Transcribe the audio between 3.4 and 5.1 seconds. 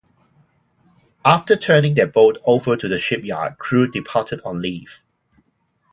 crew departed on leave.